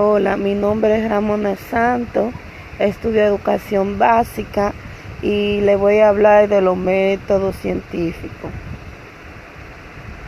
Hola, 0.00 0.36
mi 0.36 0.54
nombre 0.54 0.96
es 0.96 1.10
Ramona 1.10 1.56
Santos, 1.56 2.32
estudio 2.78 3.24
educación 3.24 3.98
básica 3.98 4.72
y 5.22 5.60
le 5.62 5.74
voy 5.74 5.98
a 5.98 6.10
hablar 6.10 6.48
de 6.48 6.60
los 6.60 6.76
métodos 6.76 7.56
científicos. 7.56 8.52